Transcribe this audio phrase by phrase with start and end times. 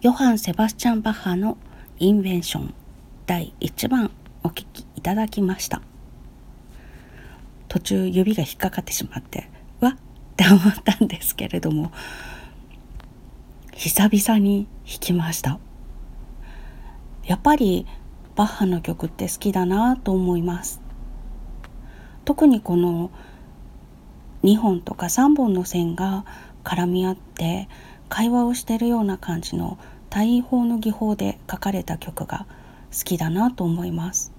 [0.00, 1.58] ヨハン・セバスチャン・バッハの
[1.98, 2.74] インベンション
[3.26, 4.12] 第1番
[4.44, 5.82] お聴きいただきました。
[7.66, 9.96] 途中指が引っかかってしまってわっっ
[10.36, 11.90] て思ったんですけれども
[13.74, 15.58] 久々に弾きました。
[17.24, 17.84] やっぱり
[18.36, 20.80] バッハの曲って好きだなと思います。
[22.24, 23.10] 特にこの
[24.44, 26.24] 2本とか3本の線が
[26.62, 27.68] 絡み合って
[28.08, 29.78] 会話をしているような感じの
[30.10, 32.46] 対位法の技法で書かれた曲が
[32.92, 34.32] 好きだなと思います。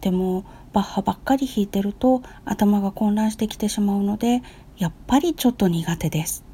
[0.00, 4.42] でもバッハばっかり弾いてると頭が混乱してきてしまうので
[4.76, 6.44] やっぱりちょっと苦手です。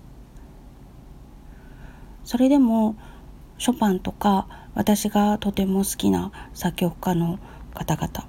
[2.24, 2.96] それでも
[3.58, 7.38] ショパンとか私がとても好きな作曲家の
[7.74, 8.26] 方々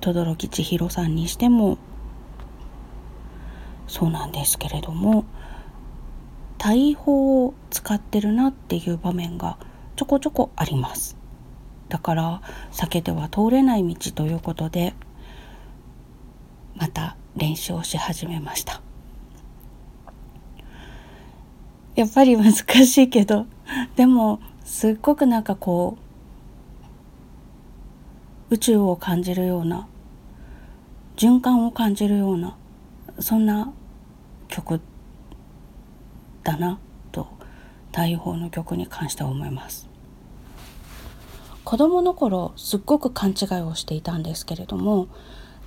[0.00, 1.78] 轟千尋さんにしても
[3.86, 5.24] そうなんですけれども
[6.62, 9.56] 大砲を使ってるなっていう場面が
[9.96, 11.16] ちょこちょこあります。
[11.88, 14.94] だから避けては通れない道ということで
[16.76, 18.82] また練習をし始めました。
[21.94, 23.46] やっぱり難しいけど
[23.96, 25.96] でもすっごくなんかこ
[28.50, 29.88] う宇宙を感じるような
[31.16, 32.54] 循環を感じるような
[33.18, 33.72] そんな
[34.48, 34.80] 曲
[36.50, 36.78] だな
[37.12, 37.28] と
[37.92, 39.88] 大砲の曲に関しては思います。
[41.64, 45.08] 子供の頃すっごく勘違いをしていたんですけれども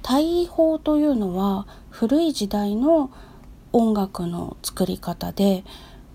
[0.01, 3.11] 大砲というのは古い時代の
[3.71, 5.63] 音楽の作り方で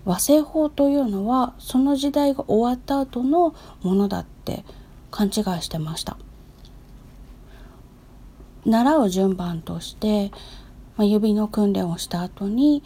[0.05, 4.63] 和製法というのはその時代が終わった後のものだって
[5.09, 6.17] 勘違いしてました。
[8.65, 10.31] 習う順番として、
[10.97, 12.83] ま、指の訓練をした後に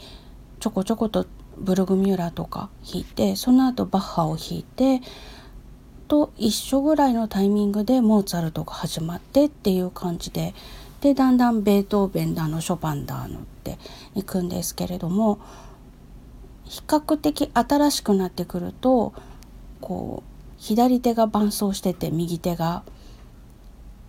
[0.59, 1.25] ちょこちょこと
[1.57, 5.01] ブルグミューラーとか弾いてその後バッハを弾いて
[6.07, 10.53] と一緒ぐらいのタイミングでモーツァルトが始まってっていう感じで
[11.01, 13.77] でだんだんベートーベンだのショパンだのって
[14.15, 15.39] いくんですけれども
[16.65, 19.13] 比較的新しくなってくると
[19.81, 22.83] こう左手が伴奏してて右手が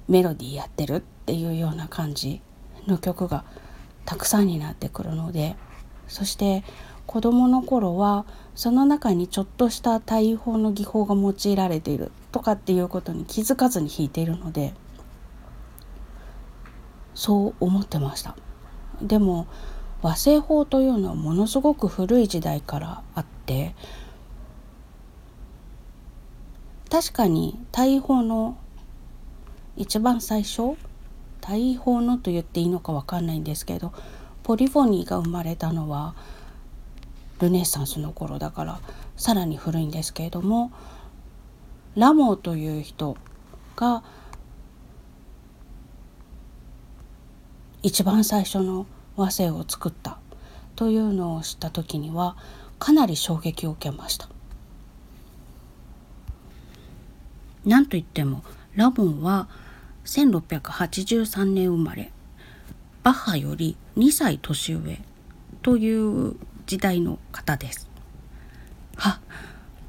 [0.09, 2.41] メロディーやってるっていうような感じ
[2.87, 3.45] の曲が
[4.05, 5.57] たくさんになってくるので
[6.07, 6.63] そして
[7.07, 14.75] 子どもの頃はその中にちょっとした対法の技法が用いられているとかっていうことに気づかずに弾いているので
[17.15, 18.37] そう思ってました。
[19.01, 19.47] でも
[20.03, 23.75] 和製法というのはものすごく古い時代からあって
[26.91, 28.57] 確かに大法の
[29.77, 30.77] 一番最初
[31.41, 33.93] 大法のと言っていいのか分かんないんですけど
[34.43, 36.15] ポリフォニーが生まれたのは
[37.41, 38.81] ルネサンスの頃だから
[39.17, 40.73] さらに古いんですけれども
[41.97, 43.17] ラモーという人
[43.77, 44.03] が
[47.83, 48.87] 一番最初の
[49.17, 50.19] 和声を作った
[50.75, 52.37] というのを知った時には
[52.79, 54.29] かなり衝撃を受けました。
[57.65, 58.43] なんといっても
[58.75, 59.49] ラモンは
[60.05, 62.13] 1683年生まれ
[63.03, 65.01] バッハより2歳年上
[65.63, 67.89] という時代の方です。
[68.97, 69.21] あ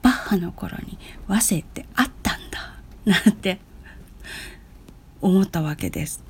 [0.02, 2.76] バッハの頃に和声ってあったんだ
[3.06, 3.60] なんて
[5.22, 6.24] 思ったわけです。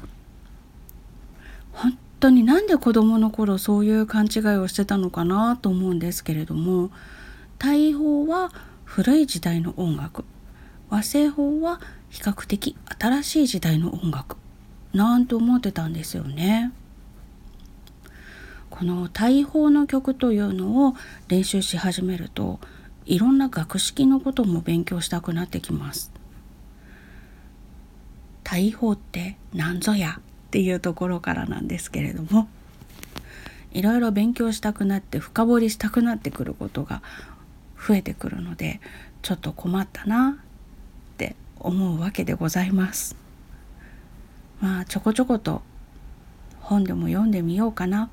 [1.72, 6.90] 本当になんで子供の頃そういう勘違いをしてたのかなと思うんですけれども
[7.60, 8.52] 大砲は
[8.86, 10.24] 古い時代の音楽
[10.90, 14.38] 和製法は比較的新しい時代の音楽
[14.94, 16.72] なんて思ってたんですよね。
[18.78, 20.96] この大砲の曲というのを
[21.30, 22.60] 練習し始めると
[23.06, 26.12] いろんな学識のことも勉強したくなってきます。
[28.44, 32.48] 大砲って何ぞやっていうところからなんですけれども
[33.72, 37.02] いろいろ勉強したくなって深掘りしたくなってくることが
[37.88, 38.82] 増えてくるので
[39.22, 40.38] ちょっと困ったな
[41.12, 43.16] って思うわけでございます。
[44.62, 45.62] まあちょこちょこと
[46.60, 48.10] 本でも読んでみようかな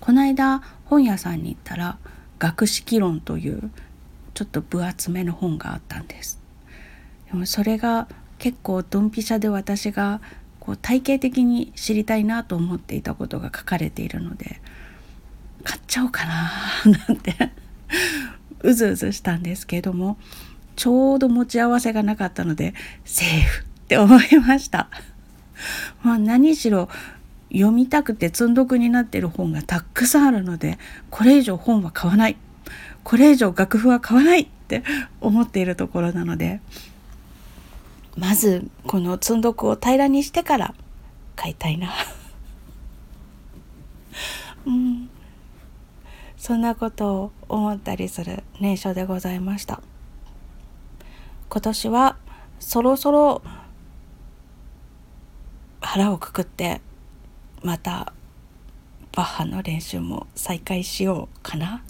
[0.00, 1.98] この間本屋さんに行ったら
[2.38, 3.70] 学識論という
[4.34, 6.40] ちょっと分厚めの本があったんです
[7.30, 8.08] でもそれが
[8.38, 10.20] 結構ドンピシャで私が
[10.58, 14.60] こう体系的に知りたいなと思っていたことが書かれているので
[15.64, 16.50] 買っちゃおうかな
[17.08, 17.34] なんて
[18.62, 20.16] うずうずしたんですけれども
[20.76, 22.74] ちょうど持ち合わせがなかったので
[23.04, 24.88] セーフって思いました。
[26.02, 26.88] まあ何しろ
[27.52, 30.78] 読みたくて積んどくになってる本がたくさんあるので
[31.10, 32.36] これ以上本は買わない。
[33.02, 34.84] これ以上楽譜は買わないって
[35.20, 36.60] 思っているところなので。
[38.16, 40.74] まずこの積んどくを平らにしてから
[41.36, 41.92] 買いたいな。
[44.66, 45.08] うん。
[46.36, 49.80] そんなことを思ったりする年初でございました。
[51.48, 52.16] 今年は
[52.58, 53.42] そろそろ
[55.80, 56.80] 腹をくくって
[57.62, 58.12] また
[59.12, 61.82] バッハの練習も再開しようかな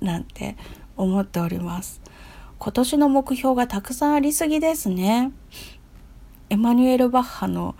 [0.00, 0.56] なんて
[0.96, 2.00] 思っております。
[2.58, 5.32] 今年の目標がたくさんありすぎですね。
[6.48, 7.74] エマニュエル・バッハの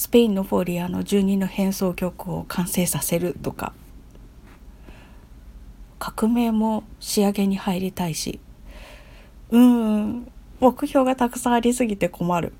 [0.00, 3.74] スペインのフォーリアの12の変奏曲を完成させるとか
[5.98, 8.40] 革命も仕上げに入りたいし
[9.50, 12.54] うん目標がたくさんありすぎて困る。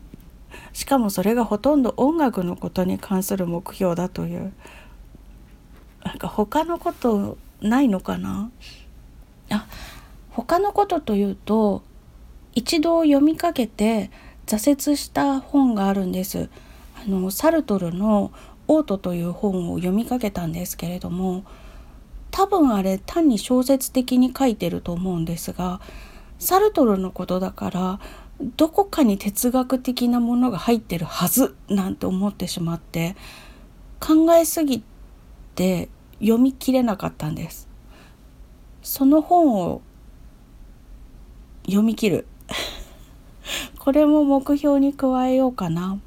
[0.72, 4.52] しかもそれがほとんど音楽のことに関する目標だという。
[6.05, 8.50] なんか他のことないのかな？
[9.50, 9.67] あ
[10.31, 11.82] 他のことというと
[12.55, 14.11] 一度読みかけて
[14.46, 16.49] 挫折した本があるんです。
[17.05, 18.32] あのサルトルの
[18.67, 21.44] 「オート」という本を読みかけたんですけれども
[22.31, 25.81] 多分あれ単に小説的に書いてると思うんですが
[26.38, 28.00] サルトルのことだから
[28.57, 33.15] どこかに哲学的なものが入ってるはずなんて思ってしまって
[34.01, 34.83] 考えすぎ
[35.55, 35.91] て
[36.21, 37.69] 読み切れなかったんです。
[38.83, 39.83] その本を
[41.67, 42.27] 読み切る
[43.79, 45.99] これも目標に加えようかな。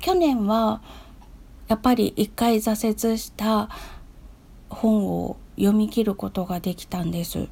[0.00, 0.80] 去年は
[1.68, 3.68] やっぱり一回挫折した
[4.70, 7.48] 本を読み切ることができたんです。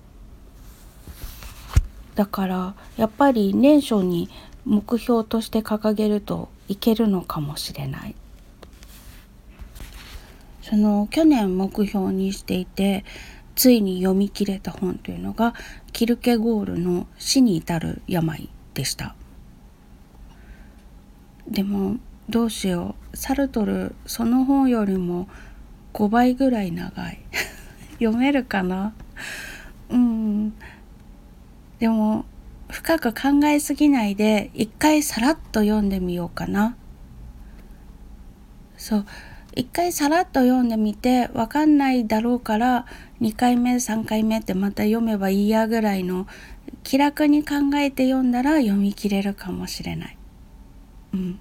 [2.19, 4.29] だからやっぱり年初に
[4.65, 8.17] 目標として掲げるといけるのかもしれない。
[10.63, 13.05] その去年目標にしていて
[13.55, 15.55] ついに読み切れた本というのが
[15.93, 19.15] キルケゴールの「死に至る病」でした。
[21.47, 21.99] でも
[22.29, 25.29] どうしようサルトルその本よりも
[25.95, 27.21] 5倍ぐらい長い
[28.03, 28.93] 読めるかな？
[29.89, 30.53] うん
[31.79, 32.25] でも
[32.71, 36.77] 深く考えすぎないで一回さらっと読んでみようかな
[38.77, 39.07] そう
[39.55, 42.87] 一回さらっと読んでみて分かんないだろうから
[43.21, 46.27] 2回目3回目ってまた読めばいいやぐらいの
[46.85, 50.19] 気楽に考えて読んだら読み切れるかもしれない。
[51.15, 51.41] うん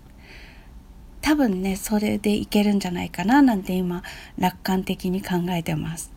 [1.22, 4.02] 多分ねそれでいけるんじゃないかななんて今
[4.38, 6.14] 楽観的に考えてます。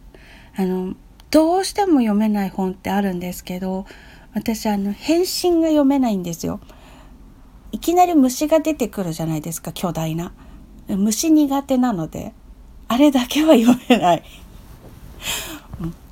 [0.54, 0.94] あの
[1.30, 3.86] どうしても読めない本ってあるんですけど
[4.32, 6.60] 私あの返信が読めないんですよ。
[7.72, 10.32] いきなり虫が出てくるじゃないですか巨大な。
[10.96, 12.32] 虫苦手なので
[12.88, 14.22] あれだけは読めない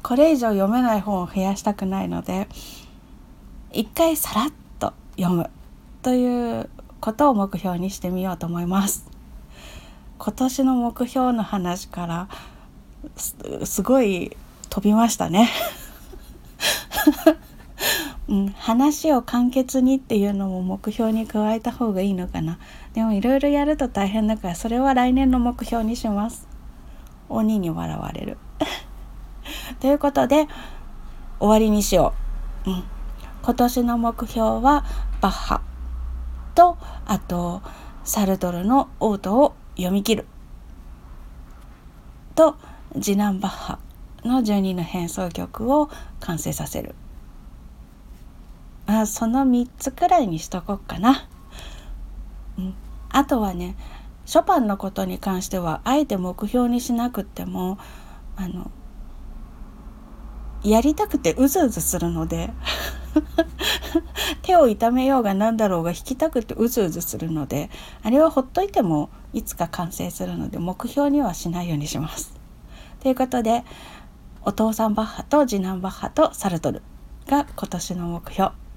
[0.02, 2.48] これ以上読めない本を増やしたくないので
[3.72, 5.50] 一回さらっと読む
[6.02, 6.70] という
[7.00, 9.06] ことを目標にしてみようと思います
[10.18, 12.28] 今年の目標の話から
[13.64, 14.36] すごい
[14.70, 15.50] 飛びましたね
[18.28, 22.58] うん、話を簡潔にっていうのも目標に加えた方がいいのかな。
[22.92, 26.46] でもいろいろやると大変だからそれは来年の目標にします。
[27.28, 28.38] 鬼に笑われる。
[29.80, 30.46] ということで
[31.38, 32.12] 終わりにしよ
[32.66, 32.84] う、うん、
[33.42, 34.84] 今年の目標は
[35.20, 35.60] バッハ。
[36.54, 37.62] とあと
[38.04, 40.26] サルトルのオートを読み切る。
[42.34, 42.56] と
[43.00, 43.78] 次男バッハ
[44.24, 45.88] の12の変奏曲を
[46.20, 46.94] 完成させる。
[48.90, 51.28] あその3つくらいにしとこうかな。
[52.56, 52.74] うん、
[53.10, 53.76] あとはね
[54.24, 57.78] ショパンのことに関してはあえて目標にしなくっても
[58.34, 58.70] あの
[60.64, 62.50] やりたくてうずうずするので
[64.40, 67.68] 手を痛めようが何だろうが弾きたくてうずうずするので
[68.02, 72.34] あれはほっといてもいつか完成するので目標にはしないようにします。
[73.00, 73.64] ということで
[74.42, 76.82] お父さんバッハと次男バッハとサルトル
[77.26, 78.67] が今年の目標。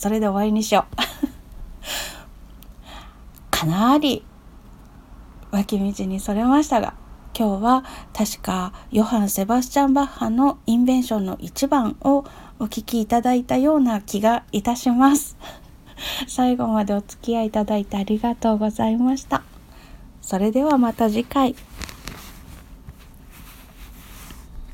[0.00, 0.96] それで終わりにしよう。
[3.50, 4.24] かなり
[5.50, 6.94] 脇道にそれましたが
[7.38, 12.24] 今日は確かヨハン・セバスチャン・バッハのインベンションの1番を
[12.58, 15.36] お聴きいただいたような気がいたします。
[16.26, 19.42] 最後までお付き合いいただいてありがとうございました。
[20.22, 21.54] それではまた次回。